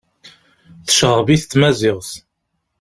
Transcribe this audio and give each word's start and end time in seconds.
Tceɣɣeb-it 0.87 1.47
tmaziɣt. 1.51 2.11